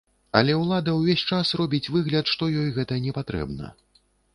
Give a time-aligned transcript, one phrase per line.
[0.37, 3.75] Але ўлада ўвесь час робіць выгляд, што ёй гэта не патрэбна.